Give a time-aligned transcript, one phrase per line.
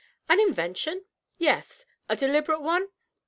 [0.31, 1.05] "An invention?
[1.37, 1.85] Yes.
[2.09, 2.87] A deliberate one